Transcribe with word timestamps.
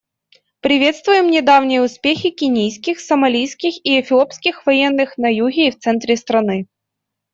Приветствуем 0.61 1.29
недавние 1.29 1.79
успехи 1.83 2.31
кенийских, 2.31 2.99
сомалийских 2.99 3.75
и 3.85 4.01
эфиопских 4.01 4.65
военных 4.65 5.15
на 5.19 5.31
юге 5.31 5.67
и 5.67 5.71
в 5.71 5.77
центре 5.77 6.17
страны. 6.17 6.65